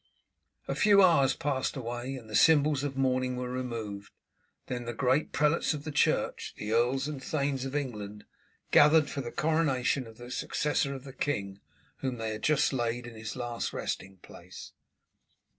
A 0.67 0.73
few 0.73 1.03
hours 1.03 1.35
passed 1.35 1.75
away 1.75 2.15
and 2.15 2.27
the 2.27 2.33
symbols 2.33 2.83
of 2.83 2.97
mourning 2.97 3.35
were 3.35 3.51
removed. 3.51 4.09
Then 4.65 4.85
the 4.85 4.95
great 4.95 5.31
prelates 5.31 5.75
of 5.75 5.83
the 5.83 5.91
church, 5.91 6.55
the 6.57 6.71
earls 6.73 7.07
and 7.07 7.21
the 7.21 7.23
thanes 7.25 7.65
of 7.65 7.75
England, 7.75 8.25
gathered 8.71 9.11
for 9.11 9.21
the 9.21 9.31
coronation 9.31 10.07
of 10.07 10.17
the 10.17 10.31
successor 10.31 10.95
of 10.95 11.03
the 11.03 11.13
king 11.13 11.59
whom 11.97 12.17
they 12.17 12.31
had 12.31 12.41
just 12.41 12.73
laid 12.73 13.05
in 13.05 13.13
his 13.13 13.35
last 13.35 13.73
resting 13.73 14.17
place. 14.23 14.71